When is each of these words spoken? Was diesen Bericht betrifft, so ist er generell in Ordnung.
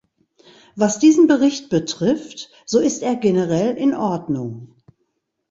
Was 0.75 0.97
diesen 0.97 1.27
Bericht 1.27 1.69
betrifft, 1.69 2.49
so 2.65 2.79
ist 2.79 3.03
er 3.03 3.15
generell 3.15 3.75
in 3.77 3.93
Ordnung. 3.93 4.73